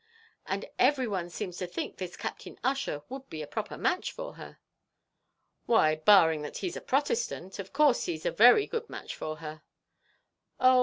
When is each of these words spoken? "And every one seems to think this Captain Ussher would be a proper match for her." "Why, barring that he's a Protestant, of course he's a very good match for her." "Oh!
"And 0.47 0.65
every 0.79 1.07
one 1.07 1.29
seems 1.29 1.57
to 1.59 1.67
think 1.67 1.97
this 1.97 2.17
Captain 2.17 2.57
Ussher 2.63 3.03
would 3.07 3.29
be 3.29 3.43
a 3.43 3.45
proper 3.45 3.77
match 3.77 4.11
for 4.11 4.33
her." 4.33 4.57
"Why, 5.67 5.93
barring 5.97 6.41
that 6.41 6.57
he's 6.57 6.75
a 6.75 6.81
Protestant, 6.81 7.59
of 7.59 7.71
course 7.71 8.05
he's 8.05 8.25
a 8.25 8.31
very 8.31 8.65
good 8.65 8.89
match 8.89 9.15
for 9.15 9.35
her." 9.35 9.61
"Oh! 10.59 10.79